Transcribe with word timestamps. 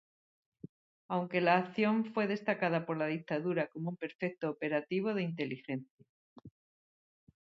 Aunque 1.09 1.41
la 1.41 1.57
acción 1.57 2.11
fue 2.11 2.25
destacada 2.25 2.87
por 2.87 2.97
la 2.97 3.05
dictadura 3.05 3.67
como 3.67 3.89
un 3.91 3.97
perfecto 3.97 4.49
operativo 4.49 5.13
de 5.13 5.21
inteligencia. 5.21 6.05